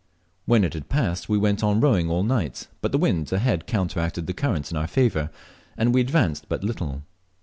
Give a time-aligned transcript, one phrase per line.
[0.47, 4.25] When it had passed we went on rowing all night, but the wind ahead counteracted
[4.25, 5.29] the current in our favour,
[5.77, 7.03] and we advanced but little.